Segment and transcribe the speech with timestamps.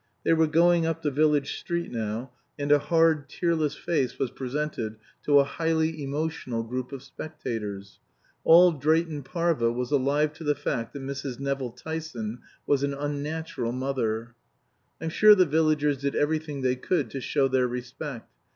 [0.23, 4.95] They were going up the village street now, and a hard tearless face was presented
[5.25, 7.99] to a highly emotional group of spectators.
[8.43, 11.39] All Drayton Parva was alive to the fact that Mrs.
[11.39, 14.33] Nevill Tyson was an unnatural mother.
[14.99, 18.27] "I'm sure the villagers did everything they could to show their respect.